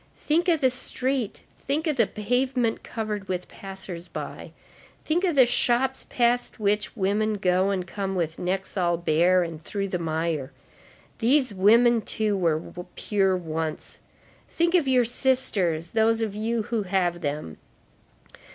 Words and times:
Think 0.17 0.47
of 0.49 0.61
the 0.61 0.71
street, 0.71 1.43
think 1.59 1.85
of 1.85 1.95
the 1.95 2.07
pavement 2.07 2.81
covered 2.81 3.27
with 3.27 3.47
passers 3.47 4.07
by, 4.07 4.51
think 5.05 5.23
of 5.23 5.35
the 5.35 5.45
shops 5.45 6.07
past 6.09 6.59
which 6.59 6.97
women 6.97 7.35
go 7.35 7.69
and 7.69 7.85
come 7.85 8.15
with 8.15 8.39
necks 8.39 8.75
all 8.77 8.97
bare, 8.97 9.43
and 9.43 9.63
through 9.63 9.89
the 9.89 9.99
mire. 9.99 10.51
These 11.19 11.53
women, 11.53 12.01
too, 12.01 12.35
were 12.35 12.59
pure 12.95 13.37
once. 13.37 13.99
Think 14.49 14.73
of 14.73 14.87
your 14.87 15.05
sisters, 15.05 15.91
those 15.91 16.23
of 16.23 16.33
you 16.33 16.63
who 16.63 16.81
have 16.81 17.21
them. 17.21 17.57